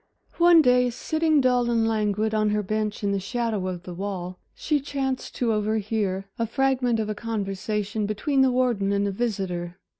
[0.39, 4.39] One day, sitting dull and languid on her bench in the shadow of the wall,
[4.55, 9.77] she chanced to overhear a fragment of a conversation between the warden and a visitor.